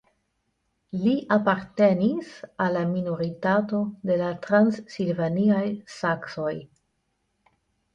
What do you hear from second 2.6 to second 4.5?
al la minoritato de la